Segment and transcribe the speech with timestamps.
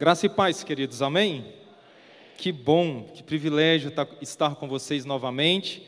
[0.00, 1.44] Graça e paz, queridos, amém?
[2.38, 5.86] Que bom, que privilégio tá, estar com vocês novamente,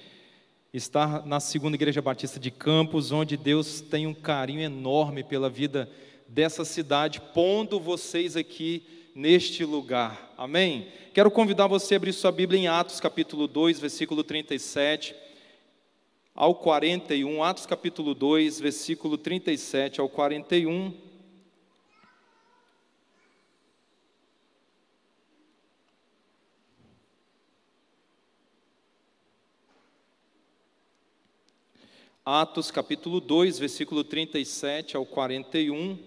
[0.71, 5.91] estar na segunda Igreja Batista de Campos, onde Deus tem um carinho enorme pela vida
[6.29, 8.83] dessa cidade, pondo vocês aqui
[9.15, 10.89] neste lugar, amém?
[11.15, 15.15] Quero convidar você a abrir sua Bíblia em Atos capítulo 2, versículo 37
[16.35, 21.12] ao 41, Atos capítulo 2, versículo 37 ao 41.
[32.25, 35.99] Atos capítulo 2, versículo 37 ao 41.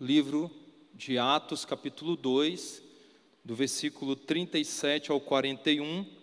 [0.00, 0.50] Livro
[0.92, 2.82] de Atos, capítulo 2,
[3.44, 6.17] do versículo 37 ao 41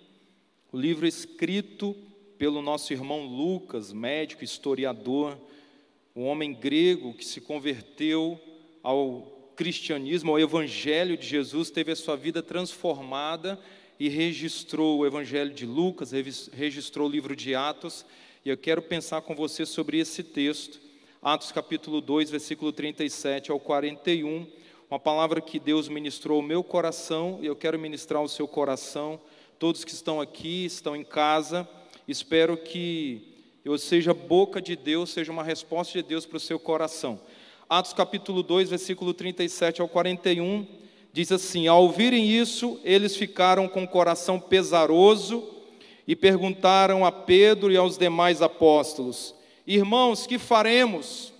[0.75, 1.95] o livro escrito
[2.37, 5.37] pelo nosso irmão Lucas, médico, historiador,
[6.13, 8.37] um homem grego que se converteu
[8.83, 13.57] ao cristianismo, ao evangelho de Jesus, teve a sua vida transformada
[13.97, 16.11] e registrou o evangelho de Lucas,
[16.51, 18.05] registrou o livro de Atos,
[18.43, 20.81] e eu quero pensar com você sobre esse texto,
[21.21, 24.45] Atos capítulo 2, versículo 37 ao 41,
[24.91, 29.21] uma palavra que Deus ministrou ao meu coração, e eu quero ministrar ao seu coração,
[29.59, 31.67] todos que estão aqui, estão em casa.
[32.07, 36.59] Espero que eu seja boca de Deus, seja uma resposta de Deus para o seu
[36.59, 37.19] coração.
[37.67, 40.67] Atos capítulo 2, versículo 37 ao 41,
[41.11, 45.43] diz assim: Ao ouvirem isso, eles ficaram com o coração pesaroso
[46.07, 49.33] e perguntaram a Pedro e aos demais apóstolos:
[49.65, 51.33] Irmãos, que faremos?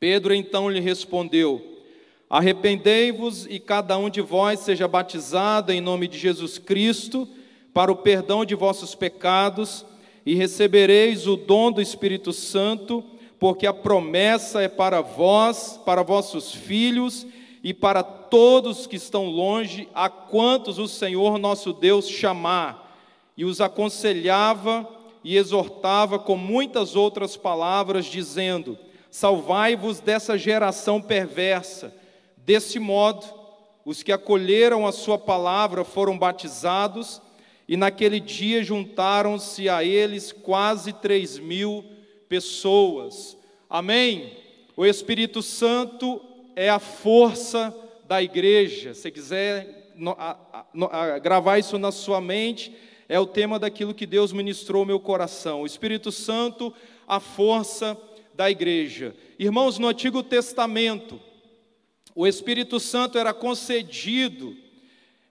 [0.00, 1.79] Pedro então lhe respondeu:
[2.30, 7.26] Arrependei-vos e cada um de vós seja batizado em nome de Jesus Cristo
[7.74, 9.84] para o perdão de vossos pecados
[10.24, 13.02] e recebereis o dom do Espírito Santo,
[13.36, 17.26] porque a promessa é para vós, para vossos filhos
[17.64, 22.96] e para todos que estão longe, a quantos o Senhor nosso Deus chamar.
[23.36, 24.88] E os aconselhava
[25.24, 28.78] e exortava com muitas outras palavras, dizendo:
[29.10, 31.98] Salvai-vos dessa geração perversa.
[32.44, 33.24] Desse modo,
[33.84, 37.20] os que acolheram a sua palavra foram batizados,
[37.68, 41.84] e naquele dia juntaram-se a eles quase três mil
[42.28, 43.36] pessoas.
[43.68, 44.36] Amém?
[44.76, 46.20] O Espírito Santo
[46.56, 47.74] é a força
[48.06, 48.92] da igreja.
[48.94, 49.94] Se quiser
[51.22, 52.74] gravar isso na sua mente,
[53.08, 55.62] é o tema daquilo que Deus ministrou ao meu coração.
[55.62, 56.72] O Espírito Santo,
[57.06, 57.96] a força
[58.34, 59.14] da igreja.
[59.38, 61.20] Irmãos, no Antigo Testamento,
[62.14, 64.56] o Espírito Santo era concedido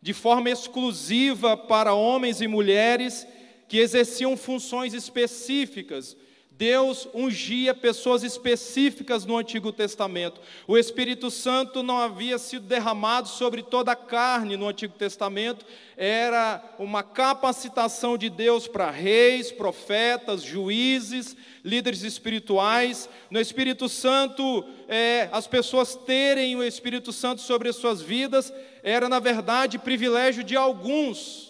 [0.01, 3.27] de forma exclusiva para homens e mulheres
[3.67, 6.15] que exerciam funções específicas.
[6.59, 10.41] Deus ungia pessoas específicas no Antigo Testamento.
[10.67, 15.65] O Espírito Santo não havia sido derramado sobre toda a carne no Antigo Testamento,
[15.95, 21.33] era uma capacitação de Deus para reis, profetas, juízes,
[21.63, 23.07] líderes espirituais.
[23.31, 28.51] No Espírito Santo, é, as pessoas terem o Espírito Santo sobre as suas vidas,
[28.83, 31.48] era na verdade privilégio de alguns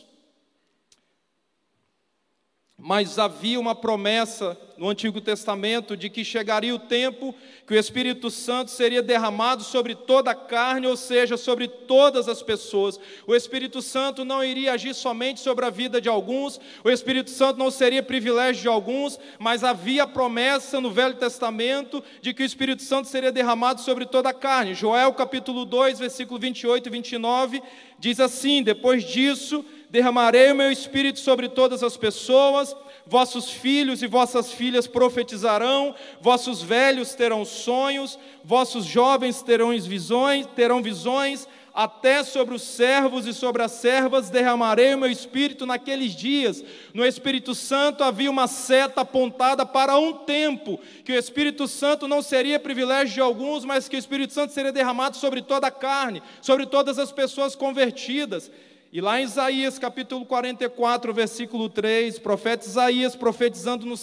[2.79, 7.35] mas havia uma promessa no Antigo Testamento de que chegaria o tempo
[7.67, 12.41] que o Espírito Santo seria derramado sobre toda a carne, ou seja, sobre todas as
[12.41, 12.97] pessoas.
[13.27, 17.59] O Espírito Santo não iria agir somente sobre a vida de alguns, o Espírito Santo
[17.59, 22.81] não seria privilégio de alguns, mas havia promessa no Velho Testamento de que o Espírito
[22.81, 24.73] Santo seria derramado sobre toda a carne.
[24.73, 27.61] Joel capítulo 2, versículo 28 e 29
[27.99, 34.07] diz assim: Depois disso derramarei o meu espírito sobre todas as pessoas, vossos filhos e
[34.07, 42.55] vossas filhas profetizarão, vossos velhos terão sonhos, vossos jovens terão visões, terão visões, até sobre
[42.55, 46.63] os servos e sobre as servas derramarei o meu espírito naqueles dias.
[46.93, 52.21] No Espírito Santo havia uma seta apontada para um tempo, que o Espírito Santo não
[52.21, 56.21] seria privilégio de alguns, mas que o Espírito Santo seria derramado sobre toda a carne,
[56.41, 58.51] sobre todas as pessoas convertidas.
[58.91, 63.95] E lá em Isaías capítulo 44, versículo 3, profeta Isaías profetizando no,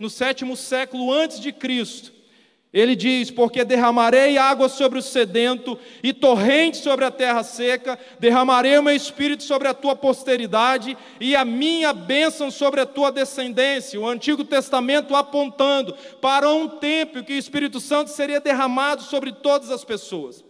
[0.00, 2.12] no sétimo século antes de Cristo,
[2.74, 8.76] Ele diz: Porque derramarei água sobre o sedento e torrente sobre a terra seca, derramarei
[8.78, 14.00] o meu espírito sobre a tua posteridade e a minha bênção sobre a tua descendência.
[14.00, 19.30] O Antigo Testamento apontando para um tempo em que o Espírito Santo seria derramado sobre
[19.30, 20.49] todas as pessoas.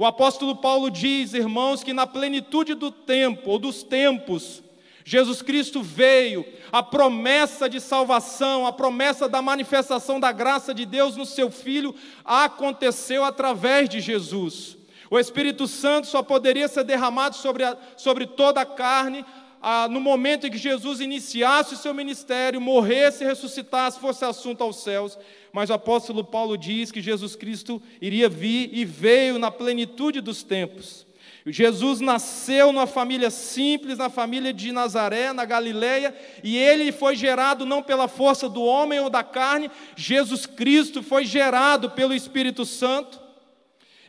[0.00, 4.62] O apóstolo Paulo diz, irmãos, que na plenitude do tempo ou dos tempos,
[5.04, 6.42] Jesus Cristo veio,
[6.72, 11.94] a promessa de salvação, a promessa da manifestação da graça de Deus no seu Filho
[12.24, 14.74] aconteceu através de Jesus.
[15.10, 19.22] O Espírito Santo só poderia ser derramado sobre, a, sobre toda a carne
[19.60, 24.64] ah, no momento em que Jesus iniciasse o seu ministério, morresse e ressuscitasse, fosse assunto
[24.64, 25.18] aos céus.
[25.52, 30.42] Mas o apóstolo Paulo diz que Jesus Cristo iria vir e veio na plenitude dos
[30.42, 31.06] tempos.
[31.46, 36.14] Jesus nasceu numa família simples, na família de Nazaré, na Galileia,
[36.44, 41.24] e ele foi gerado não pela força do homem ou da carne, Jesus Cristo foi
[41.24, 43.18] gerado pelo Espírito Santo.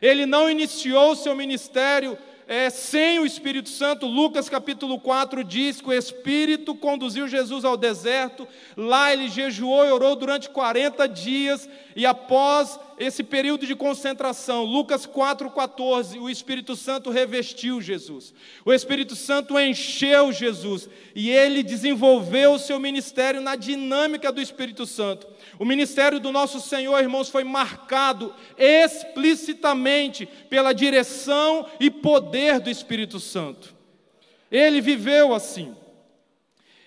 [0.00, 5.88] Ele não iniciou seu ministério é, sem o Espírito Santo, Lucas capítulo 4 diz que
[5.88, 8.46] o Espírito conduziu Jesus ao deserto,
[8.76, 15.06] lá ele jejuou e orou durante 40 dias, e após esse período de concentração, Lucas
[15.06, 18.32] 4,14, o Espírito Santo revestiu Jesus,
[18.64, 24.86] o Espírito Santo encheu Jesus, e ele desenvolveu o seu ministério na dinâmica do Espírito
[24.86, 25.26] Santo.
[25.58, 33.20] O ministério do nosso Senhor, irmãos, foi marcado explicitamente pela direção e poder do Espírito
[33.20, 33.74] Santo.
[34.50, 35.74] Ele viveu assim.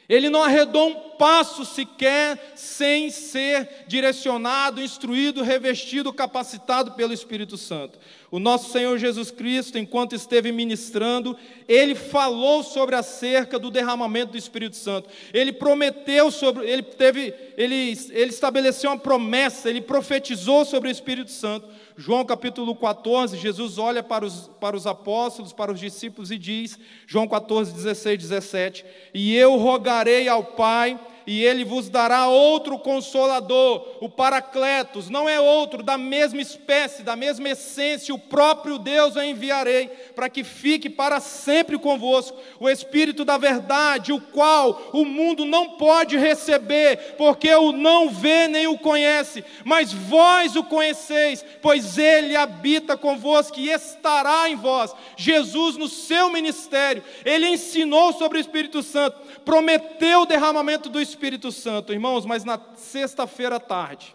[0.08, 7.98] Ele não arredou um passo sequer sem ser direcionado, instruído, revestido, capacitado pelo Espírito Santo.
[8.30, 11.38] O nosso Senhor Jesus Cristo, enquanto esteve ministrando,
[11.68, 15.10] ele falou sobre acerca do derramamento do Espírito Santo.
[15.34, 21.32] Ele prometeu sobre, ele teve, ele, ele estabeleceu uma promessa, ele profetizou sobre o Espírito
[21.32, 21.68] Santo.
[21.98, 26.78] João capítulo 14, Jesus olha para os, para os apóstolos, para os discípulos e diz,
[27.08, 33.98] João 14, 16, 17: E eu rogarei ao Pai e ele vos dará outro consolador,
[34.00, 39.24] o Paracletos, não é outro, da mesma espécie, da mesma essência, o próprio Deus eu
[39.24, 45.46] enviarei, para que fique para sempre convosco, o Espírito da verdade, o qual o mundo
[45.46, 51.98] não pode receber, porque o não vê nem o conhece, mas vós o conheceis, pois
[51.98, 54.94] ele habita convosco e estará em vós.
[55.18, 61.15] Jesus, no seu ministério, ele ensinou sobre o Espírito Santo, prometeu o derramamento do Espírito
[61.16, 64.14] Espírito Santo, irmãos, mas na sexta-feira à tarde,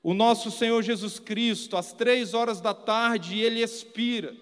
[0.00, 4.32] o nosso Senhor Jesus Cristo, às três horas da tarde, ele expira,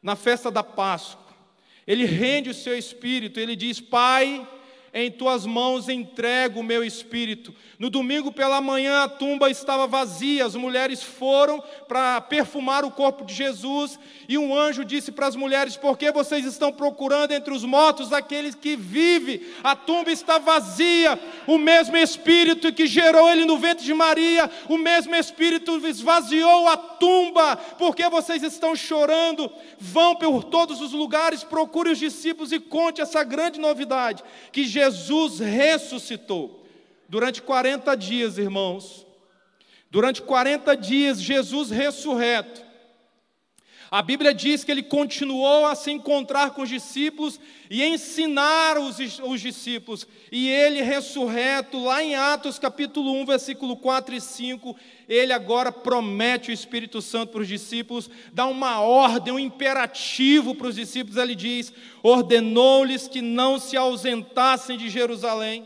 [0.00, 1.34] na festa da Páscoa,
[1.84, 4.48] ele rende o seu espírito, ele diz: Pai,
[4.98, 7.54] em tuas mãos entrego o meu espírito.
[7.78, 13.22] No domingo pela manhã a tumba estava vazia, as mulheres foram para perfumar o corpo
[13.22, 17.52] de Jesus, e um anjo disse para as mulheres: Por que vocês estão procurando entre
[17.52, 19.42] os mortos aqueles que vivem?
[19.62, 24.78] A tumba está vazia, o mesmo espírito que gerou ele no ventre de Maria, o
[24.78, 29.52] mesmo espírito esvaziou a tumba, porque vocês estão chorando?
[29.78, 34.85] Vão por todos os lugares, procure os discípulos e conte essa grande novidade: que Jesus
[34.94, 36.66] Jesus ressuscitou.
[37.08, 39.06] Durante 40 dias, irmãos,
[39.90, 42.65] durante 40 dias, Jesus ressurreto,
[43.90, 47.38] a Bíblia diz que ele continuou a se encontrar com os discípulos
[47.70, 50.06] e ensinar os, os, discípulos.
[50.30, 54.76] E ele, ressurreto, lá em Atos capítulo 1, versículo 4 e 5,
[55.08, 60.66] ele agora promete o Espírito Santo para os discípulos, dá uma ordem, um imperativo para
[60.66, 61.16] os discípulos.
[61.16, 61.72] Ele diz:
[62.02, 65.64] ordenou-lhes que não se ausentassem de Jerusalém,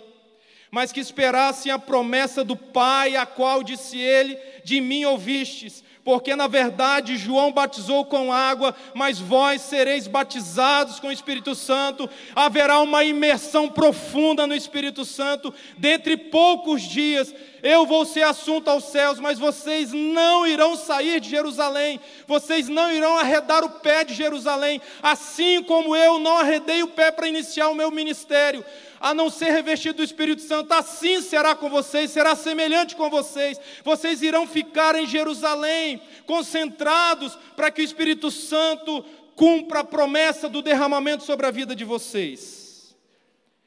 [0.70, 6.34] mas que esperassem a promessa do Pai, a qual disse ele: De mim ouvistes porque
[6.34, 12.08] na verdade João batizou com água, mas vós sereis batizados com o Espírito Santo.
[12.34, 15.52] Haverá uma imersão profunda no Espírito Santo.
[15.76, 21.28] Dentre poucos dias, eu vou ser assunto aos céus, mas vocês não irão sair de
[21.28, 26.88] Jerusalém, vocês não irão arredar o pé de Jerusalém, assim como eu não arredei o
[26.88, 28.64] pé para iniciar o meu ministério
[29.00, 33.58] a não ser revestido do Espírito Santo, assim será com vocês, será semelhante com vocês.
[33.82, 39.02] Vocês irão ficar em Jerusalém, concentrados, para que o Espírito Santo
[39.34, 42.94] cumpra a promessa do derramamento sobre a vida de vocês.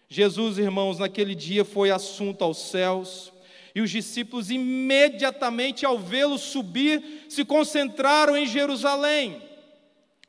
[0.07, 3.32] Jesus, irmãos, naquele dia foi assunto aos céus,
[3.75, 9.41] e os discípulos, imediatamente ao vê-lo subir, se concentraram em Jerusalém.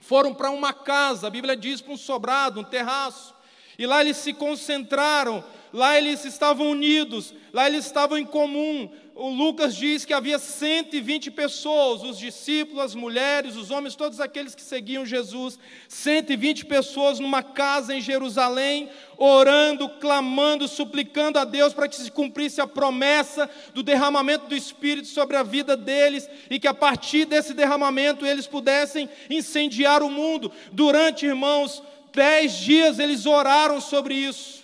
[0.01, 3.35] Foram para uma casa, a Bíblia diz para um sobrado, um terraço.
[3.79, 8.89] E lá eles se concentraram lá eles estavam unidos, lá eles estavam em comum.
[9.17, 14.57] O Lucas diz que havia 120 pessoas, os discípulos, as mulheres, os homens, todos aqueles
[14.57, 15.57] que seguiam Jesus,
[15.89, 22.61] 120 pessoas numa casa em Jerusalém, orando, clamando, suplicando a Deus para que se cumprisse
[22.61, 27.55] a promessa do derramamento do Espírito sobre a vida deles e que a partir desse
[27.55, 30.51] derramamento eles pudessem incendiar o mundo.
[30.73, 31.81] Durante, irmãos,
[32.13, 34.64] dez dias eles oraram sobre isso.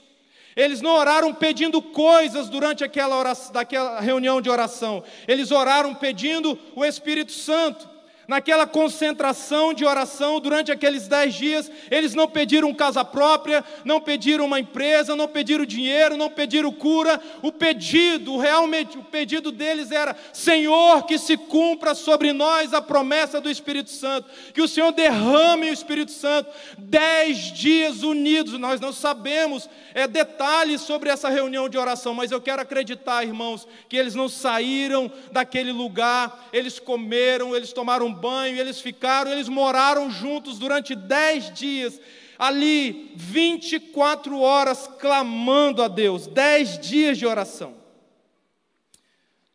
[0.61, 5.03] Eles não oraram pedindo coisas durante aquela, oração, daquela reunião de oração.
[5.27, 7.89] Eles oraram pedindo o Espírito Santo
[8.31, 14.45] naquela concentração de oração durante aqueles dez dias, eles não pediram casa própria, não pediram
[14.45, 17.21] uma empresa, não pediram dinheiro, não pediram cura.
[17.43, 23.41] O pedido, realmente, o pedido deles era: Senhor, que se cumpra sobre nós a promessa
[23.41, 26.49] do Espírito Santo, que o Senhor derrame o Espírito Santo.
[26.79, 32.41] Dez dias unidos, nós não sabemos é, detalhes sobre essa reunião de oração, mas eu
[32.41, 38.81] quero acreditar, irmãos, que eles não saíram daquele lugar, eles comeram, eles tomaram banho, eles
[38.81, 42.01] ficaram, eles moraram juntos durante dez dias,
[42.39, 47.75] ali 24 horas clamando a Deus, dez dias de oração.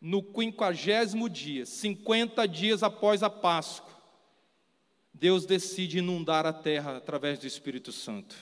[0.00, 3.94] No quinquagésimo dia, 50 dias após a Páscoa,
[5.12, 8.36] Deus decide inundar a terra através do Espírito Santo.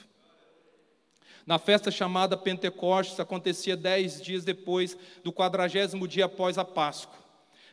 [1.45, 7.17] Na festa chamada Pentecostes, acontecia dez dias depois do quadragésimo dia após a Páscoa.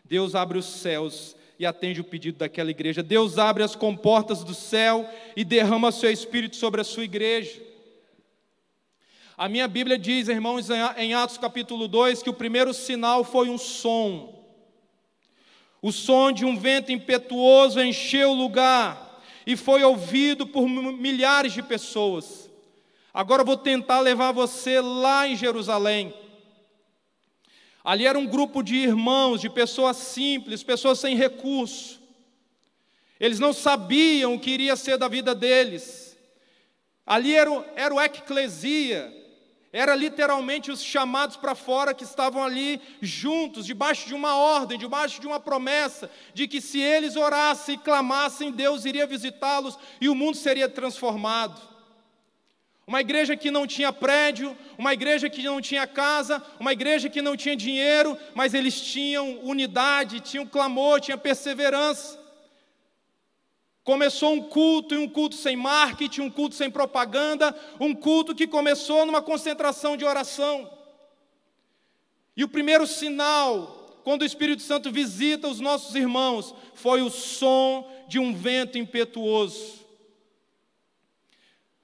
[0.05, 3.03] Deus abre os céus e atende o pedido daquela igreja.
[3.03, 7.61] Deus abre as comportas do céu e derrama seu Espírito sobre a sua igreja.
[9.37, 13.59] A minha Bíblia diz, irmãos, em Atos capítulo 2, que o primeiro sinal foi um
[13.59, 14.41] som.
[15.81, 21.63] O som de um vento impetuoso encheu o lugar e foi ouvido por milhares de
[21.63, 22.49] pessoas.
[23.13, 26.15] Agora eu vou tentar levar você lá em Jerusalém.
[27.85, 32.01] Ali era um grupo de irmãos, de pessoas simples, pessoas sem recurso.
[33.19, 36.17] Eles não sabiam o que iria ser da vida deles.
[37.05, 39.13] Ali era o, era o eclesia,
[39.73, 45.21] era literalmente os chamados para fora que estavam ali juntos, debaixo de uma ordem, debaixo
[45.21, 50.15] de uma promessa, de que se eles orassem e clamassem, Deus iria visitá-los e o
[50.15, 51.72] mundo seria transformado.
[52.87, 57.23] Uma igreja que não tinha prédio, uma igreja que não tinha casa, uma igreja que
[57.23, 62.21] não tinha dinheiro, mas eles tinham unidade, tinham clamor, tinham perseverança.
[63.85, 68.47] Começou um culto, e um culto sem marketing, um culto sem propaganda, um culto que
[68.47, 70.71] começou numa concentração de oração.
[72.37, 77.89] E o primeiro sinal, quando o Espírito Santo visita os nossos irmãos, foi o som
[78.09, 79.82] de um vento impetuoso.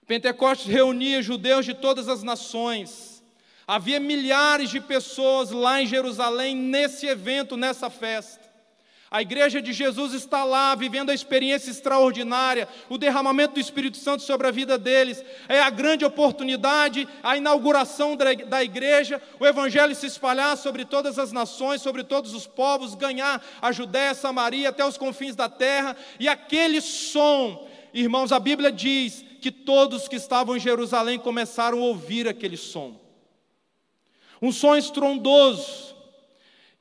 [0.08, 3.22] Pentecostes reunia judeus de todas as nações.
[3.66, 8.48] Havia milhares de pessoas lá em Jerusalém nesse evento, nessa festa.
[9.10, 14.22] A igreja de Jesus está lá, vivendo a experiência extraordinária, o derramamento do Espírito Santo
[14.22, 15.22] sobre a vida deles.
[15.46, 21.32] É a grande oportunidade, a inauguração da igreja, o evangelho se espalhar sobre todas as
[21.32, 25.94] nações, sobre todos os povos, ganhar a Judéia, Samaria, até os confins da terra.
[26.18, 31.86] E aquele som, irmãos, a Bíblia diz que todos que estavam em Jerusalém começaram a
[31.86, 32.98] ouvir aquele som.
[34.40, 35.96] Um som estrondoso.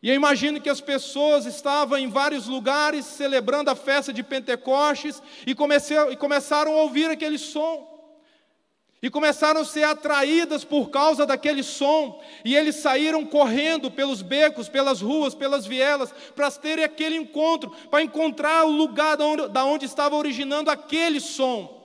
[0.02, 5.22] E eu imagino que as pessoas estavam em vários lugares celebrando a festa de Pentecostes
[5.46, 7.98] e, comecei, e começaram a ouvir aquele som.
[9.02, 14.68] E começaram a ser atraídas por causa daquele som, e eles saíram correndo pelos becos,
[14.68, 19.66] pelas ruas, pelas vielas, para terem aquele encontro, para encontrar o lugar da onde, da
[19.66, 21.77] onde estava originando aquele som.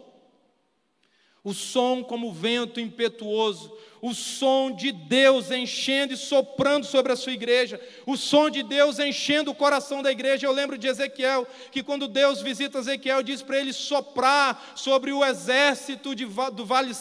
[1.45, 7.33] O som como vento impetuoso, o som de Deus enchendo e soprando sobre a sua
[7.33, 10.45] igreja, o som de Deus enchendo o coração da igreja.
[10.45, 15.25] Eu lembro de Ezequiel, que quando Deus visita Ezequiel, diz para ele soprar sobre o
[15.25, 16.93] exército de, do, vale,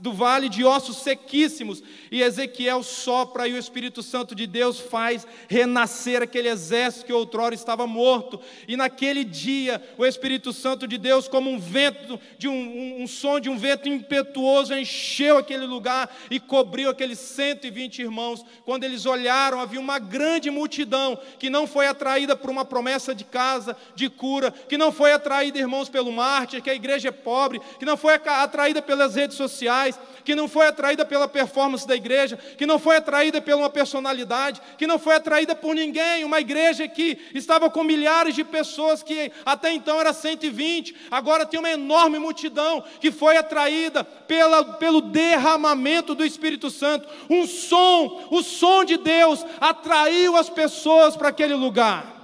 [0.00, 1.80] do vale de ossos sequíssimos.
[2.10, 7.54] E Ezequiel sopra e o Espírito Santo de Deus faz renascer aquele exército que outrora
[7.54, 8.40] estava morto.
[8.66, 13.06] E naquele dia, o Espírito Santo de Deus, como um vento, de um, um, um
[13.06, 18.44] som de um vento impetuoso, encheu aquele lugar e cobriu aqueles 120 irmãos.
[18.64, 23.22] Quando eles olharam, havia uma grande multidão que não foi atraída por uma promessa de
[23.22, 27.60] casa, de cura, que não foi atraída, irmãos, pelo mártir, que a igreja é pobre,
[27.78, 32.36] que não foi atraída pelas redes sociais, que não foi atraída pela performance da igreja,
[32.36, 36.24] que não foi atraída por uma personalidade, que não foi atraída por ninguém.
[36.24, 41.60] Uma igreja que estava com milhares de pessoas, que até então era 120, agora tem
[41.60, 48.28] uma enorme multidão que foi atraída pela, pelo derramamento do Espírito Espírito Santo, um som,
[48.30, 52.16] o som de Deus atraiu as pessoas para aquele lugar.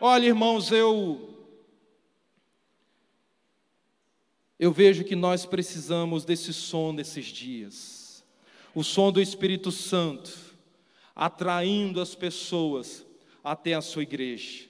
[0.00, 1.28] Olha, irmãos, eu
[4.58, 8.24] eu vejo que nós precisamos desse som nesses dias.
[8.74, 10.32] O som do Espírito Santo
[11.14, 13.04] atraindo as pessoas
[13.44, 14.69] até a sua igreja.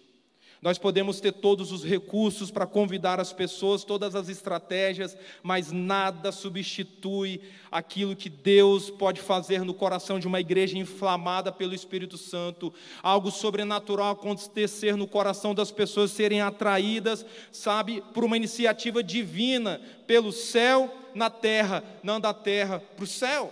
[0.62, 6.30] Nós podemos ter todos os recursos para convidar as pessoas, todas as estratégias, mas nada
[6.30, 7.40] substitui
[7.70, 13.30] aquilo que Deus pode fazer no coração de uma igreja inflamada pelo Espírito Santo, algo
[13.30, 20.94] sobrenatural acontecer no coração das pessoas serem atraídas, sabe, por uma iniciativa divina, pelo céu
[21.14, 23.50] na terra, não da terra para o céu.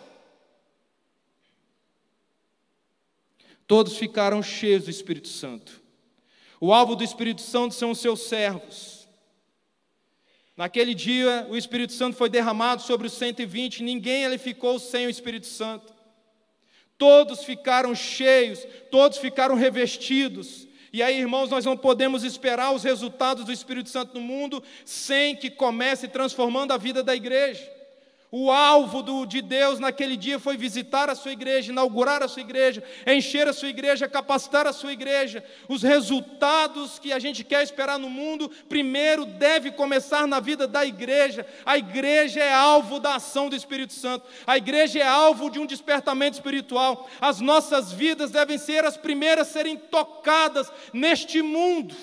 [3.67, 5.88] Todos ficaram cheios do Espírito Santo.
[6.61, 9.09] O alvo do Espírito Santo são os seus servos.
[10.57, 15.11] Naquele dia, o Espírito Santo foi derramado sobre os 120, ninguém ali ficou sem o
[15.11, 15.95] Espírito Santo.
[16.97, 20.67] Todos ficaram cheios, todos ficaram revestidos.
[20.93, 25.37] E aí, irmãos, nós não podemos esperar os resultados do Espírito Santo no mundo sem
[25.37, 27.78] que comece transformando a vida da igreja.
[28.31, 32.43] O alvo do, de Deus naquele dia foi visitar a sua igreja, inaugurar a sua
[32.43, 35.43] igreja, encher a sua igreja, capacitar a sua igreja.
[35.67, 40.85] Os resultados que a gente quer esperar no mundo, primeiro deve começar na vida da
[40.85, 41.47] igreja.
[41.65, 44.27] A igreja é alvo da ação do Espírito Santo.
[44.47, 47.09] A igreja é alvo de um despertamento espiritual.
[47.21, 51.95] As nossas vidas devem ser as primeiras a serem tocadas neste mundo.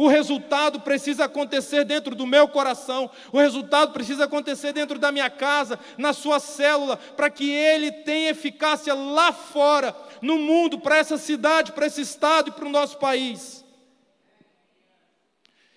[0.00, 5.28] O resultado precisa acontecer dentro do meu coração, o resultado precisa acontecer dentro da minha
[5.28, 11.18] casa, na sua célula, para que ele tenha eficácia lá fora, no mundo, para essa
[11.18, 13.62] cidade, para esse estado e para o nosso país.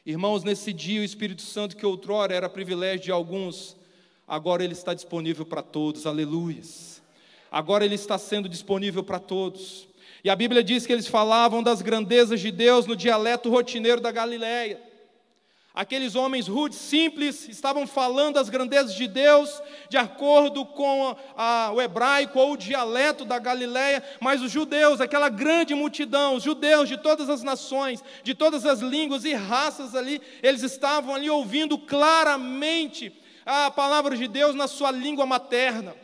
[0.06, 3.76] Irmãos, nesse dia o Espírito Santo que outrora era privilégio de alguns,
[4.26, 7.04] agora ele está disponível para todos, aleluias.
[7.52, 9.86] Agora ele está sendo disponível para todos.
[10.24, 14.10] E a Bíblia diz que eles falavam das grandezas de Deus no dialeto rotineiro da
[14.10, 14.82] Galileia.
[15.74, 21.72] Aqueles homens rudes, simples, estavam falando das grandezas de Deus de acordo com a, a,
[21.74, 26.88] o hebraico ou o dialeto da Galileia, mas os judeus, aquela grande multidão, os judeus
[26.88, 31.76] de todas as nações, de todas as línguas e raças ali, eles estavam ali ouvindo
[31.78, 33.12] claramente
[33.44, 35.96] a palavra de Deus na sua língua materna.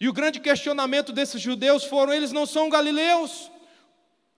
[0.00, 3.50] E o grande questionamento desses judeus foram: eles não são galileus,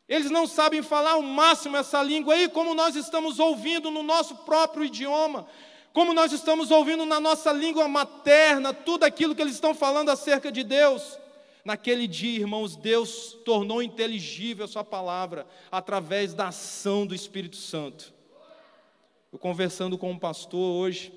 [0.08, 4.34] eles não sabem falar o máximo essa língua aí, como nós estamos ouvindo no nosso
[4.36, 5.46] próprio idioma,
[5.92, 10.50] como nós estamos ouvindo na nossa língua materna, tudo aquilo que eles estão falando acerca
[10.50, 11.18] de Deus.
[11.62, 18.14] Naquele dia, irmãos, Deus tornou inteligível a Sua palavra através da ação do Espírito Santo.
[19.30, 21.12] Eu conversando com um pastor hoje,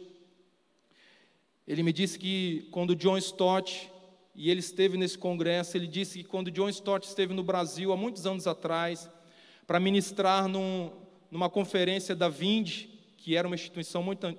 [1.65, 3.89] ele me disse que quando John Stott
[4.35, 5.77] e ele esteve nesse congresso.
[5.77, 9.09] Ele disse que quando John Stott esteve no Brasil, há muitos anos atrás,
[9.67, 10.91] para ministrar num,
[11.29, 14.37] numa conferência da Vind, que era uma instituição muito,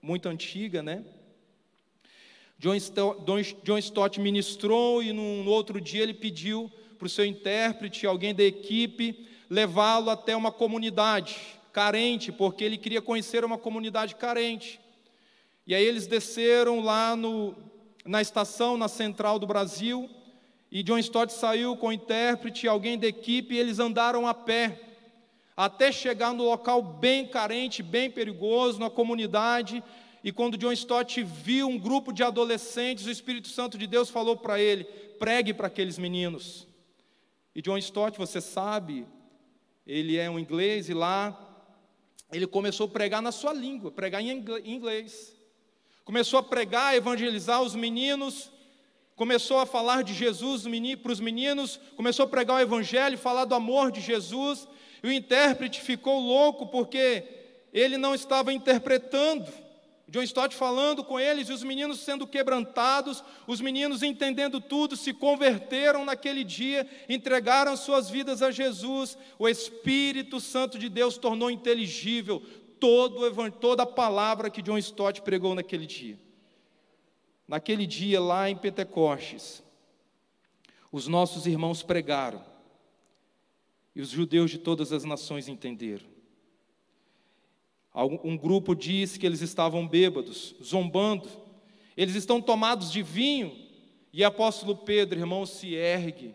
[0.00, 1.04] muito antiga, né?
[2.58, 8.06] John Stott, John Stott ministrou e no, outro dia ele pediu para o seu intérprete,
[8.06, 11.38] alguém da equipe, levá-lo até uma comunidade
[11.72, 14.78] carente, porque ele queria conhecer uma comunidade carente.
[15.66, 17.56] E aí eles desceram lá no,
[18.04, 20.08] na estação, na central do Brasil,
[20.70, 24.80] e John Stott saiu com o intérprete, alguém da equipe, e eles andaram a pé,
[25.56, 29.82] até chegar no local bem carente, bem perigoso, na comunidade,
[30.22, 34.36] e quando John Stott viu um grupo de adolescentes, o Espírito Santo de Deus falou
[34.36, 34.84] para ele:
[35.18, 36.66] pregue para aqueles meninos.
[37.54, 39.06] E John Stott, você sabe,
[39.86, 41.46] ele é um inglês, e lá
[42.30, 45.39] ele começou a pregar na sua língua, pregar em inglês
[46.04, 48.50] começou a pregar, evangelizar os meninos,
[49.16, 50.64] começou a falar de Jesus
[51.02, 54.66] para os meninos, começou a pregar o evangelho, falar do amor de Jesus,
[55.02, 57.24] e o intérprete ficou louco porque
[57.72, 59.46] ele não estava interpretando.
[60.10, 65.12] John Stott falando com eles e os meninos sendo quebrantados, os meninos entendendo tudo, se
[65.12, 69.16] converteram naquele dia, entregaram suas vidas a Jesus.
[69.38, 72.42] O Espírito Santo de Deus tornou inteligível
[72.80, 76.18] todo, toda a palavra que John Stott pregou naquele dia.
[77.46, 79.62] Naquele dia, lá em Pentecostes,
[80.90, 82.44] os nossos irmãos pregaram,
[83.94, 86.06] e os judeus de todas as nações entenderam.
[87.94, 91.28] Um grupo disse que eles estavam bêbados, zombando,
[91.96, 93.68] eles estão tomados de vinho,
[94.12, 96.34] e apóstolo Pedro, irmão, se ergue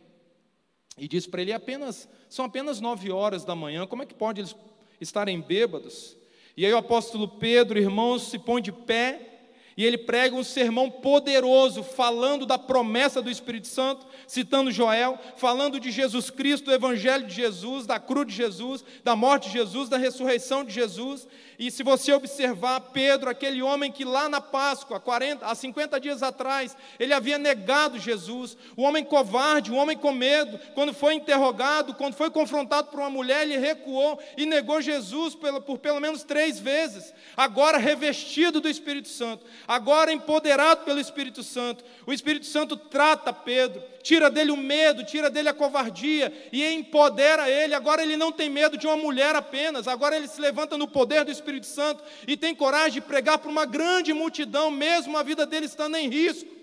[0.98, 4.14] e diz para ele: é apenas, são apenas nove horas da manhã, como é que
[4.14, 4.56] pode eles
[5.00, 6.18] estarem bêbados?
[6.58, 9.35] E aí o apóstolo Pedro, irmãos, se põe de pé
[9.78, 15.80] E ele prega um sermão poderoso, falando da promessa do Espírito Santo, citando Joel, falando
[15.80, 19.90] de Jesus Cristo, do Evangelho de Jesus, da cruz de Jesus, da morte de Jesus,
[19.90, 21.28] da ressurreição de Jesus.
[21.58, 26.22] E se você observar Pedro, aquele homem que lá na Páscoa, 40, há 50 dias
[26.22, 31.94] atrás, ele havia negado Jesus, o homem covarde, o homem com medo, quando foi interrogado,
[31.94, 36.60] quando foi confrontado por uma mulher, ele recuou e negou Jesus por pelo menos três
[36.60, 37.14] vezes.
[37.38, 43.82] Agora revestido do Espírito Santo, agora empoderado pelo Espírito Santo, o Espírito Santo trata Pedro,
[44.04, 47.73] tira dele o medo, tira dele a covardia e empodera ele.
[47.73, 51.25] Agora ele não tem medo de uma mulher apenas, agora ele se levanta no poder
[51.25, 55.45] do Espírito Santo e tem coragem de pregar para uma grande multidão, mesmo a vida
[55.45, 56.54] dele estando em risco.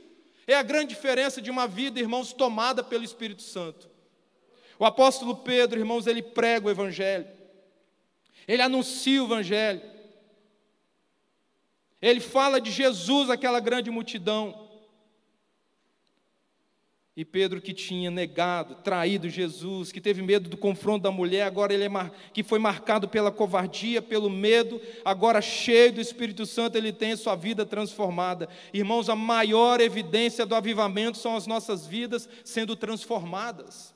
[0.46, 3.90] É a grande diferença de uma vida, irmãos, tomada pelo Espírito Santo.
[4.78, 7.26] O apóstolo Pedro, irmãos, ele prega o Evangelho,
[8.48, 9.80] ele anuncia o Evangelho,
[12.02, 14.68] ele fala de Jesus àquela grande multidão.
[17.14, 21.72] E Pedro, que tinha negado, traído Jesus, que teve medo do confronto da mulher, agora
[21.74, 22.10] ele é mar...
[22.32, 27.36] que foi marcado pela covardia, pelo medo, agora cheio do Espírito Santo, ele tem sua
[27.36, 28.48] vida transformada.
[28.72, 33.94] Irmãos, a maior evidência do avivamento são as nossas vidas sendo transformadas.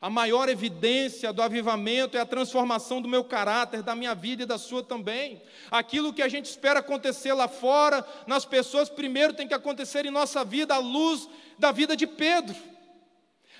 [0.00, 4.46] A maior evidência do avivamento é a transformação do meu caráter, da minha vida e
[4.46, 5.42] da sua também.
[5.72, 10.10] Aquilo que a gente espera acontecer lá fora, nas pessoas, primeiro tem que acontecer em
[10.10, 12.54] nossa vida, à luz da vida de Pedro.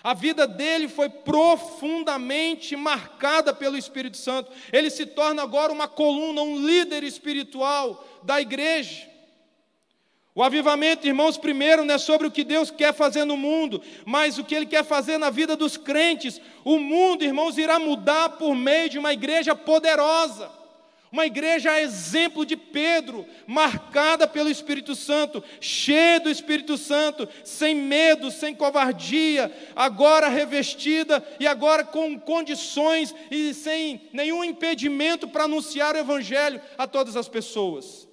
[0.02, 4.52] A vida dele foi profundamente marcada pelo Espírito Santo.
[4.72, 9.07] Ele se torna agora uma coluna, um líder espiritual da igreja.
[10.38, 14.38] O avivamento, irmãos, primeiro não é sobre o que Deus quer fazer no mundo, mas
[14.38, 16.40] o que Ele quer fazer na vida dos crentes.
[16.64, 20.48] O mundo, irmãos, irá mudar por meio de uma igreja poderosa.
[21.10, 27.74] Uma igreja a exemplo de Pedro, marcada pelo Espírito Santo, cheia do Espírito Santo, sem
[27.74, 35.96] medo, sem covardia, agora revestida e agora com condições e sem nenhum impedimento para anunciar
[35.96, 38.07] o Evangelho a todas as pessoas.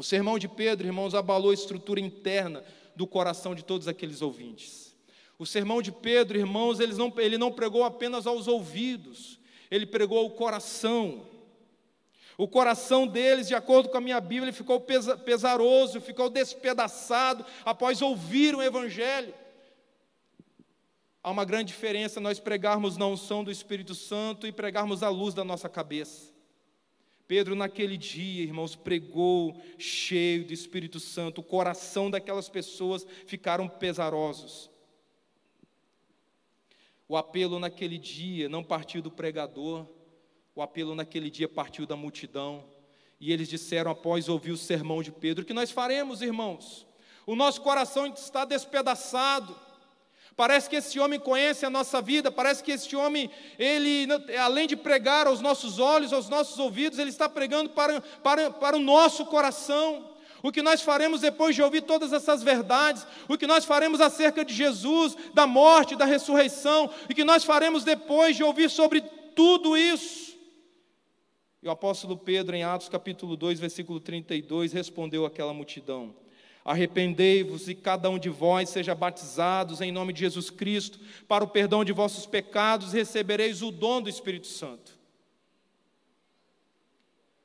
[0.00, 2.64] O sermão de Pedro, irmãos, abalou a estrutura interna
[2.96, 4.96] do coração de todos aqueles ouvintes.
[5.38, 9.38] O sermão de Pedro, irmãos, ele não, ele não pregou apenas aos ouvidos,
[9.70, 11.26] ele pregou ao coração.
[12.38, 18.54] O coração deles, de acordo com a minha Bíblia, ficou pesaroso, ficou despedaçado após ouvir
[18.54, 19.34] o Evangelho.
[21.22, 25.34] Há uma grande diferença nós pregarmos na unção do Espírito Santo e pregarmos a luz
[25.34, 26.39] da nossa cabeça.
[27.30, 34.68] Pedro, naquele dia, irmãos, pregou cheio do Espírito Santo, o coração daquelas pessoas ficaram pesarosos.
[37.06, 39.86] O apelo naquele dia não partiu do pregador,
[40.56, 42.68] o apelo naquele dia partiu da multidão.
[43.20, 46.84] E eles disseram, após ouvir o sermão de Pedro: que nós faremos, irmãos?
[47.24, 49.54] O nosso coração está despedaçado.
[50.40, 54.08] Parece que esse homem conhece a nossa vida, parece que esse homem, ele,
[54.40, 58.74] além de pregar aos nossos olhos, aos nossos ouvidos, ele está pregando para, para, para
[58.74, 60.14] o nosso coração.
[60.42, 64.42] O que nós faremos depois de ouvir todas essas verdades, o que nós faremos acerca
[64.42, 69.02] de Jesus, da morte, da ressurreição, o que nós faremos depois de ouvir sobre
[69.36, 70.38] tudo isso.
[71.62, 76.14] E o apóstolo Pedro, em Atos capítulo 2, versículo 32, respondeu àquela multidão:
[76.64, 81.48] Arrependei-vos e cada um de vós seja batizados em nome de Jesus Cristo para o
[81.48, 84.98] perdão de vossos pecados recebereis o dom do Espírito Santo.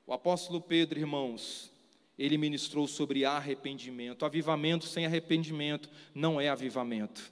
[0.06, 1.72] O apóstolo Pedro, irmãos,
[2.20, 4.26] ele ministrou sobre arrependimento.
[4.26, 7.32] Avivamento sem arrependimento não é avivamento.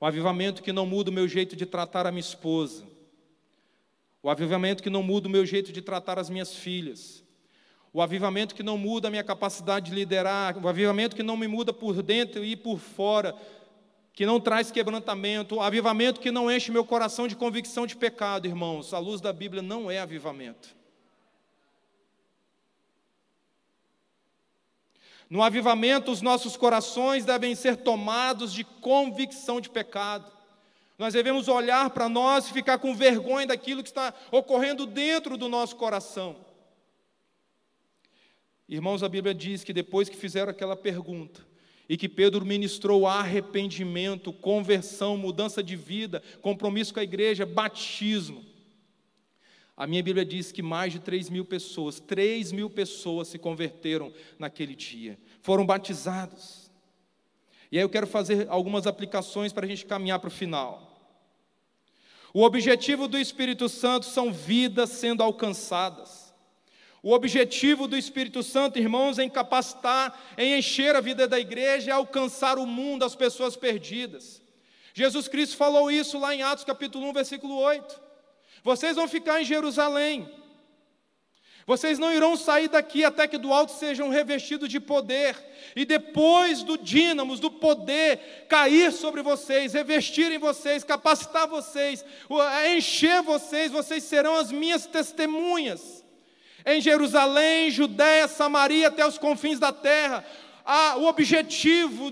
[0.00, 2.84] O avivamento que não muda o meu jeito de tratar a minha esposa.
[4.20, 7.23] O avivamento que não muda o meu jeito de tratar as minhas filhas
[7.94, 11.46] o avivamento que não muda a minha capacidade de liderar, o avivamento que não me
[11.46, 13.36] muda por dentro e por fora,
[14.12, 18.48] que não traz quebrantamento, o avivamento que não enche meu coração de convicção de pecado,
[18.48, 18.92] irmãos.
[18.92, 20.74] A luz da Bíblia não é avivamento.
[25.30, 30.32] No avivamento, os nossos corações devem ser tomados de convicção de pecado.
[30.98, 35.48] Nós devemos olhar para nós e ficar com vergonha daquilo que está ocorrendo dentro do
[35.48, 36.53] nosso coração.
[38.68, 41.46] Irmãos, a Bíblia diz que depois que fizeram aquela pergunta,
[41.88, 48.44] e que Pedro ministrou arrependimento, conversão, mudança de vida, compromisso com a igreja, batismo.
[49.76, 54.12] A minha Bíblia diz que mais de 3 mil pessoas, 3 mil pessoas se converteram
[54.38, 56.70] naquele dia, foram batizados.
[57.70, 60.92] E aí eu quero fazer algumas aplicações para a gente caminhar para o final.
[62.32, 66.23] O objetivo do Espírito Santo são vidas sendo alcançadas.
[67.04, 71.92] O objetivo do Espírito Santo, irmãos, é capacitar, em encher a vida da igreja, é
[71.92, 74.40] alcançar o mundo, as pessoas perdidas.
[74.94, 78.00] Jesus Cristo falou isso lá em Atos capítulo 1, versículo 8.
[78.62, 80.26] Vocês vão ficar em Jerusalém.
[81.66, 85.36] Vocês não irão sair daqui até que do alto sejam revestidos de poder,
[85.76, 92.02] e depois do dínamos, do poder, cair sobre vocês, revestirem vocês, capacitar vocês,
[92.74, 96.03] encher vocês, vocês serão as minhas testemunhas.
[96.66, 100.24] Em Jerusalém, Judéia, Samaria, até os confins da terra.
[100.64, 102.10] Ah, o objetivo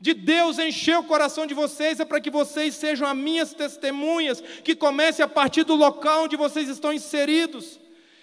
[0.00, 4.42] de Deus encher o coração de vocês é para que vocês sejam as minhas testemunhas,
[4.62, 7.80] que comece a partir do local onde vocês estão inseridos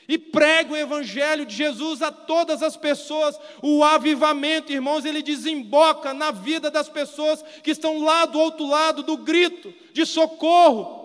[0.07, 3.39] e prega o Evangelho de Jesus a todas as pessoas.
[3.63, 9.03] O avivamento, irmãos, ele desemboca na vida das pessoas que estão lá do outro lado
[9.03, 11.00] do grito de socorro.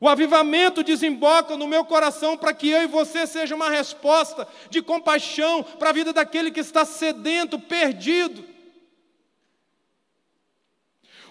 [0.00, 4.80] O avivamento desemboca no meu coração para que eu e você seja uma resposta de
[4.80, 8.44] compaixão para a vida daquele que está sedento, perdido.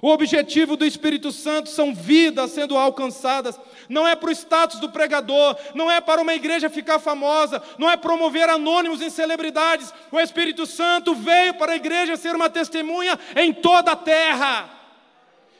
[0.02, 3.60] O objetivo do Espírito Santo são vidas sendo alcançadas.
[3.90, 7.90] Não é para o status do pregador, não é para uma igreja ficar famosa, não
[7.90, 9.92] é promover anônimos em celebridades.
[10.12, 14.70] O Espírito Santo veio para a igreja ser uma testemunha em toda a terra.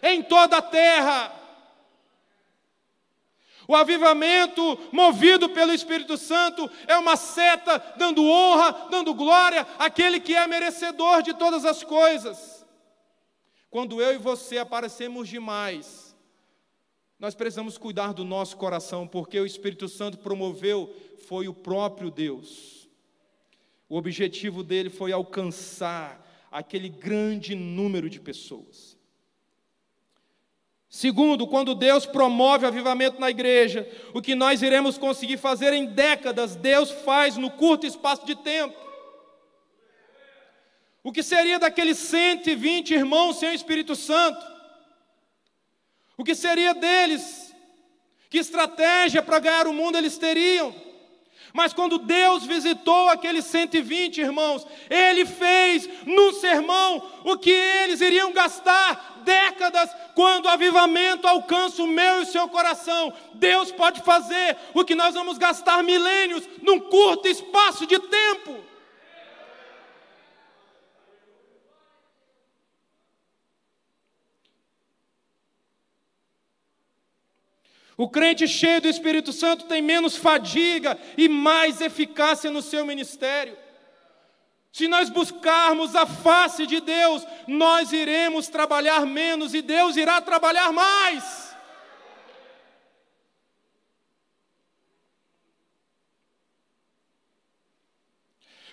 [0.04, 1.37] Em toda a terra.
[3.68, 10.34] O avivamento movido pelo Espírito Santo é uma seta dando honra, dando glória àquele que
[10.34, 12.66] é merecedor de todas as coisas.
[13.70, 16.16] Quando eu e você aparecemos demais,
[17.20, 20.96] nós precisamos cuidar do nosso coração, porque o Espírito Santo promoveu
[21.28, 22.88] foi o próprio Deus.
[23.90, 28.97] O objetivo dele foi alcançar aquele grande número de pessoas.
[30.90, 36.56] Segundo, quando Deus promove avivamento na igreja, o que nós iremos conseguir fazer em décadas,
[36.56, 38.76] Deus faz no curto espaço de tempo.
[41.04, 44.46] O que seria daqueles 120 irmãos sem o Espírito Santo?
[46.18, 47.54] O que seria deles?
[48.30, 50.74] Que estratégia para ganhar o mundo eles teriam?
[51.54, 58.34] Mas quando Deus visitou aqueles 120 irmãos, Ele fez num sermão o que eles iriam
[58.34, 63.14] gastar décadas quando o avivamento alcança o meu e o seu coração.
[63.34, 68.64] Deus pode fazer o que nós vamos gastar milênios num curto espaço de tempo.
[77.98, 83.58] O crente cheio do Espírito Santo tem menos fadiga e mais eficácia no seu ministério.
[84.78, 90.72] Se nós buscarmos a face de Deus, nós iremos trabalhar menos e Deus irá trabalhar
[90.72, 91.58] mais.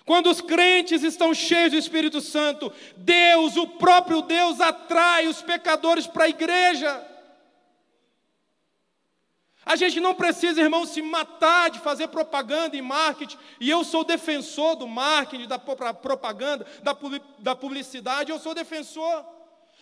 [0.05, 6.05] Quando os crentes estão cheios do Espírito Santo, Deus, o próprio Deus, atrai os pecadores
[6.05, 7.14] para a igreja.
[9.65, 13.37] A gente não precisa, irmão, se matar de fazer propaganda e marketing.
[13.59, 16.67] E eu sou defensor do marketing, da propaganda,
[17.39, 19.25] da publicidade, eu sou defensor.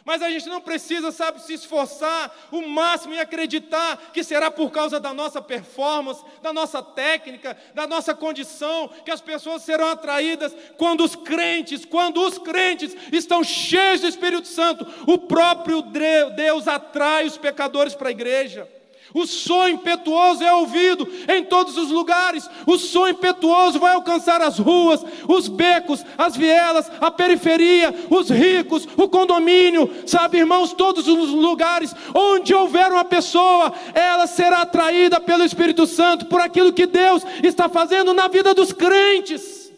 [0.05, 4.69] Mas a gente não precisa, sabe, se esforçar o máximo e acreditar que será por
[4.69, 10.53] causa da nossa performance, da nossa técnica, da nossa condição, que as pessoas serão atraídas
[10.77, 17.25] quando os crentes, quando os crentes estão cheios do Espírito Santo, o próprio Deus atrai
[17.25, 18.67] os pecadores para a igreja.
[19.11, 22.47] O som impetuoso é ouvido em todos os lugares.
[22.65, 28.87] O som impetuoso vai alcançar as ruas, os becos, as vielas, a periferia, os ricos,
[28.97, 35.43] o condomínio, sabe, irmãos, todos os lugares onde houver uma pessoa, ela será atraída pelo
[35.43, 39.71] Espírito Santo por aquilo que Deus está fazendo na vida dos crentes.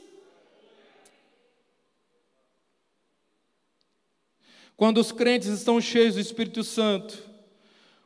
[4.77, 7.17] Quando os crentes estão cheios do Espírito Santo,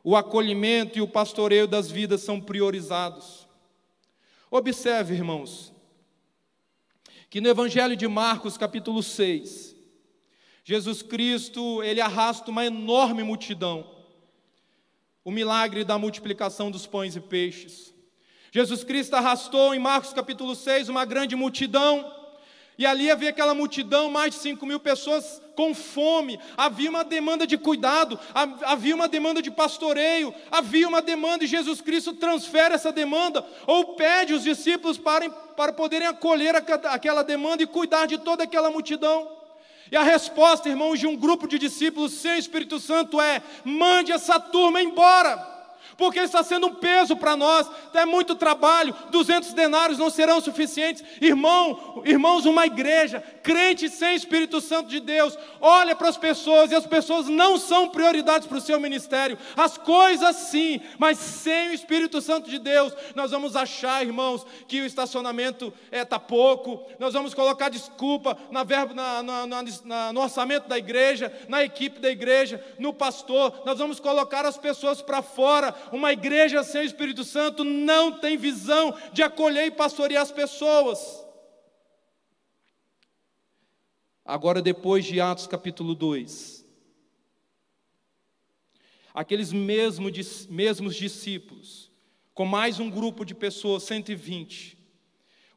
[0.04, 3.48] o acolhimento e o pastoreio das vidas são priorizados.
[4.50, 5.74] Observe, irmãos,
[7.30, 9.76] que no Evangelho de Marcos, capítulo 6,
[10.64, 13.98] Jesus Cristo, ele arrasta uma enorme multidão.
[15.24, 17.94] O milagre da multiplicação dos pães e peixes.
[18.52, 22.20] Jesus Cristo arrastou em Marcos capítulo 6 uma grande multidão
[22.80, 26.40] e ali havia aquela multidão, mais de 5 mil pessoas com fome.
[26.56, 28.18] Havia uma demanda de cuidado,
[28.64, 33.96] havia uma demanda de pastoreio, havia uma demanda e Jesus Cristo transfere essa demanda, ou
[33.96, 39.30] pede os discípulos para, para poderem acolher aquela demanda e cuidar de toda aquela multidão.
[39.92, 44.40] E a resposta, irmãos, de um grupo de discípulos sem Espírito Santo é: mande essa
[44.40, 45.59] turma embora
[46.00, 51.04] porque está sendo um peso para nós, é muito trabalho, 200 denários não serão suficientes.
[51.20, 56.76] Irmão, irmãos, uma igreja, crente sem Espírito Santo de Deus, olha para as pessoas e
[56.76, 61.74] as pessoas não são prioridades para o seu ministério, as coisas sim, mas sem o
[61.74, 66.86] Espírito Santo de Deus, nós vamos achar, irmãos, que o estacionamento está é, tá pouco,
[66.98, 72.10] nós vamos colocar desculpa na na, na, na, no orçamento da igreja, na equipe da
[72.10, 75.76] igreja, no pastor, nós vamos colocar as pessoas para fora.
[75.92, 81.26] Uma igreja sem o Espírito Santo não tem visão de acolher e pastorear as pessoas.
[84.24, 86.64] Agora, depois de Atos capítulo 2,
[89.14, 91.92] aqueles mesmos, mesmos discípulos,
[92.34, 94.78] com mais um grupo de pessoas, 120,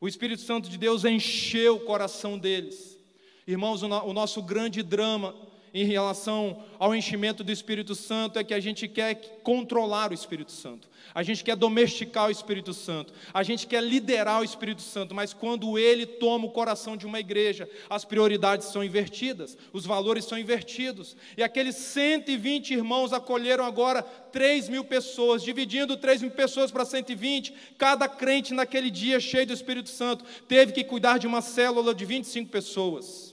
[0.00, 2.98] o Espírito Santo de Deus encheu o coração deles.
[3.46, 5.34] Irmãos, o nosso grande drama
[5.74, 10.52] em relação ao enchimento do Espírito Santo é que a gente quer controlar o Espírito
[10.52, 15.14] Santo, a gente quer domesticar o Espírito Santo, a gente quer liderar o Espírito Santo,
[15.14, 20.24] mas quando ele toma o coração de uma igreja, as prioridades são invertidas, os valores
[20.24, 26.70] são invertidos, e aqueles 120 irmãos acolheram agora 3 mil pessoas, dividindo 3 mil pessoas
[26.70, 31.40] para 120, cada crente naquele dia cheio do Espírito Santo teve que cuidar de uma
[31.40, 33.31] célula de 25 pessoas.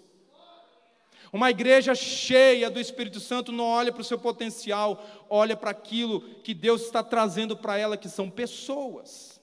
[1.31, 6.21] Uma igreja cheia do Espírito Santo não olha para o seu potencial, olha para aquilo
[6.21, 9.39] que Deus está trazendo para ela, que são pessoas.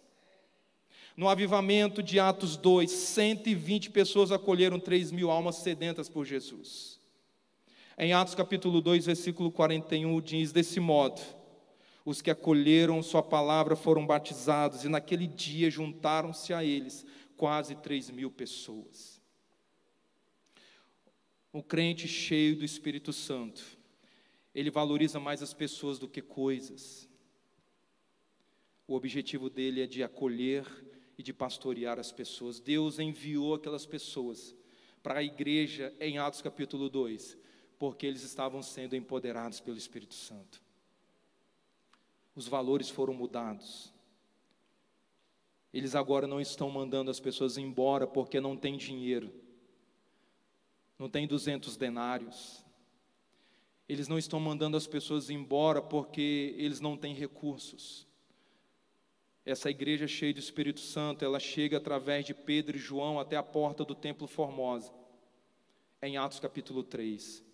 [1.16, 7.00] No avivamento de Atos 2, 120 pessoas acolheram 3 mil almas sedentas por Jesus.
[7.96, 11.22] Em Atos capítulo 2, versículo 41, diz desse modo:
[12.04, 18.10] Os que acolheram Sua palavra foram batizados, e naquele dia juntaram-se a eles quase 3
[18.10, 19.15] mil pessoas.
[21.56, 23.64] Um crente cheio do Espírito Santo,
[24.54, 27.08] ele valoriza mais as pessoas do que coisas.
[28.86, 30.66] O objetivo dele é de acolher
[31.16, 32.60] e de pastorear as pessoas.
[32.60, 34.54] Deus enviou aquelas pessoas
[35.02, 37.38] para a igreja em Atos capítulo 2,
[37.78, 40.60] porque eles estavam sendo empoderados pelo Espírito Santo.
[42.34, 43.90] Os valores foram mudados.
[45.72, 49.45] Eles agora não estão mandando as pessoas embora porque não têm dinheiro
[50.98, 52.64] não tem 200 denários.
[53.88, 58.06] Eles não estão mandando as pessoas embora porque eles não têm recursos.
[59.44, 63.42] Essa igreja cheia do Espírito Santo, ela chega através de Pedro e João até a
[63.44, 64.92] porta do Templo Formosa,
[66.02, 67.44] em Atos capítulo 3.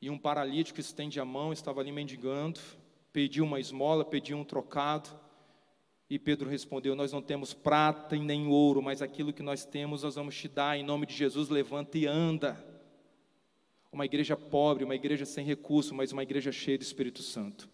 [0.00, 2.58] E um paralítico estende a mão, estava ali mendigando,
[3.12, 5.10] pediu uma esmola, pediu um trocado.
[6.08, 10.02] E Pedro respondeu: Nós não temos prata e nem ouro, mas aquilo que nós temos
[10.02, 10.78] nós vamos te dar.
[10.78, 12.62] Em nome de Jesus, levanta e anda.
[13.90, 17.68] Uma igreja pobre, uma igreja sem recurso, mas uma igreja cheia do Espírito Santo.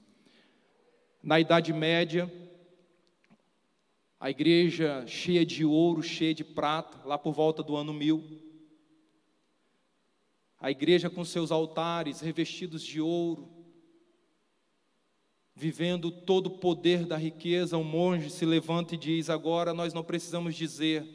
[1.22, 2.30] Na Idade Média,
[4.18, 8.22] a igreja cheia de ouro, cheia de prata, lá por volta do ano mil.
[10.60, 13.59] A igreja com seus altares revestidos de ouro,
[15.60, 20.02] vivendo todo o poder da riqueza, um monge se levanta e diz: Agora nós não
[20.02, 21.06] precisamos dizer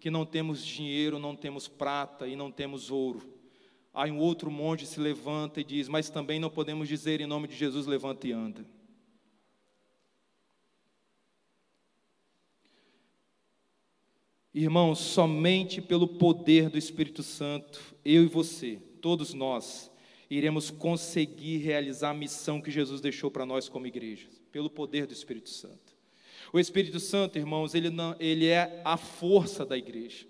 [0.00, 3.20] que não temos dinheiro, não temos prata e não temos ouro.
[3.92, 7.46] Aí um outro monge se levanta e diz: Mas também não podemos dizer em nome
[7.46, 8.64] de Jesus, levanta e anda.
[14.54, 19.89] Irmãos, somente pelo poder do Espírito Santo, eu e você, todos nós,
[20.30, 25.12] iremos conseguir realizar a missão que Jesus deixou para nós como igreja, pelo poder do
[25.12, 25.98] Espírito Santo.
[26.52, 30.26] O Espírito Santo, irmãos, ele, não, ele é a força da igreja.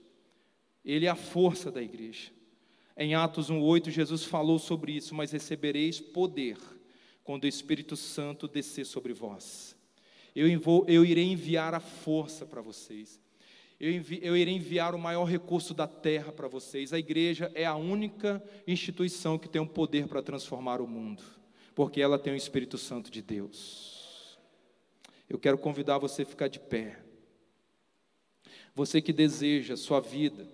[0.83, 2.31] Ele é a força da igreja.
[2.97, 6.57] Em Atos 1,8, Jesus falou sobre isso, mas recebereis poder
[7.23, 9.77] quando o Espírito Santo descer sobre vós.
[10.35, 10.47] Eu,
[10.87, 13.21] eu irei enviar a força para vocês
[13.81, 16.93] eu, envi, eu irei enviar o maior recurso da terra para vocês.
[16.93, 21.23] A igreja é a única instituição que tem o um poder para transformar o mundo,
[21.75, 24.39] porque ela tem o Espírito Santo de Deus.
[25.27, 27.03] Eu quero convidar você a ficar de pé.
[28.75, 30.47] Você que deseja sua vida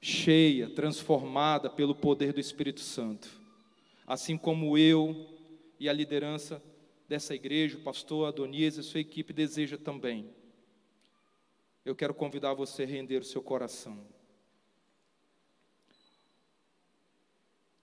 [0.00, 3.28] cheia, transformada pelo poder do Espírito Santo,
[4.06, 5.28] assim como eu
[5.78, 6.62] e a liderança
[7.06, 10.39] dessa igreja, o pastor Adonias e sua equipe deseja também
[11.84, 14.06] eu quero convidar você a render o seu coração.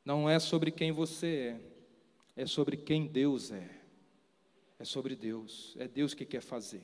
[0.03, 1.59] Não é sobre quem você
[2.36, 3.69] é, é sobre quem Deus é.
[4.80, 6.84] É sobre Deus, é Deus que quer fazer.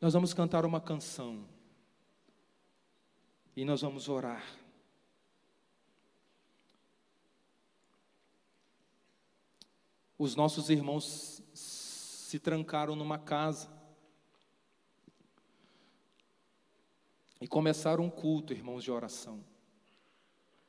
[0.00, 1.48] Nós vamos cantar uma canção
[3.56, 4.60] e nós vamos orar.
[10.20, 13.70] os nossos irmãos se trancaram numa casa
[17.40, 19.42] e começaram um culto, irmãos, de oração.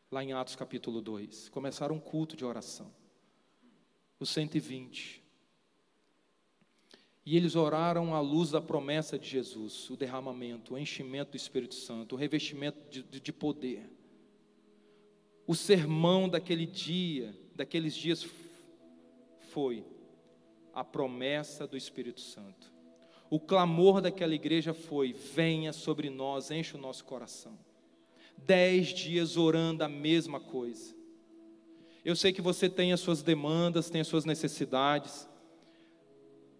[0.10, 1.50] Lá em Atos capítulo 2.
[1.50, 2.92] Começaram um culto de oração.
[4.20, 5.22] Os 120.
[7.26, 11.76] E eles oraram à luz da promessa de Jesus, o derramamento, o enchimento do Espírito
[11.76, 13.88] Santo, o revestimento de, de, de poder.
[15.46, 18.26] O sermão daquele dia, daqueles dias,
[19.52, 19.86] foi
[20.74, 22.71] a promessa do Espírito Santo.
[23.32, 27.58] O clamor daquela igreja foi: venha sobre nós, enche o nosso coração.
[28.38, 30.94] Dez dias orando a mesma coisa.
[32.04, 35.30] Eu sei que você tem as suas demandas, tem as suas necessidades.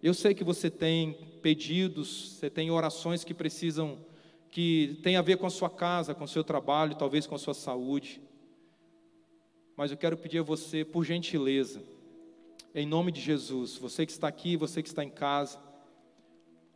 [0.02, 1.12] Eu sei que você tem
[1.42, 3.98] pedidos, você tem orações que precisam,
[4.50, 7.38] que tem a ver com a sua casa, com o seu trabalho, talvez com a
[7.38, 8.22] sua saúde.
[9.76, 11.82] Mas eu quero pedir a você, por gentileza,
[12.74, 15.58] em nome de Jesus, você que está aqui, você que está em casa,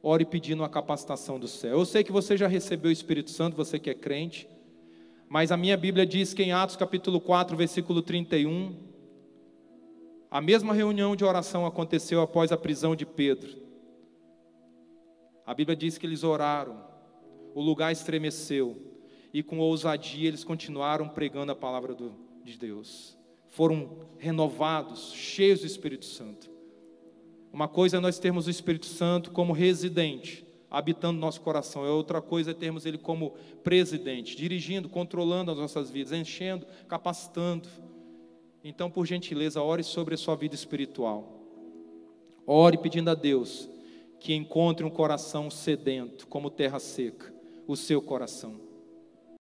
[0.02, 1.78] ore pedindo a capacitação do céu.
[1.78, 4.48] Eu sei que você já recebeu o Espírito Santo, você que é crente,
[5.28, 8.76] mas a minha Bíblia diz que em Atos capítulo 4, versículo 31,
[10.30, 13.64] a mesma reunião de oração aconteceu após a prisão de Pedro.
[15.44, 16.84] A Bíblia diz que eles oraram,
[17.54, 18.76] o lugar estremeceu,
[19.32, 22.12] e com ousadia eles continuaram pregando a palavra do,
[22.44, 23.16] de Deus.
[23.48, 26.50] Foram renovados, cheios do Espírito Santo.
[27.56, 32.20] Uma coisa é nós termos o Espírito Santo como residente, habitando nosso coração, é outra
[32.20, 33.30] coisa é termos ele como
[33.64, 37.66] presidente, dirigindo, controlando as nossas vidas, enchendo, capacitando.
[38.62, 41.32] Então, por gentileza, ore sobre a sua vida espiritual.
[42.46, 43.70] Ore pedindo a Deus
[44.20, 47.32] que encontre um coração sedento, como terra seca,
[47.66, 48.65] o seu coração.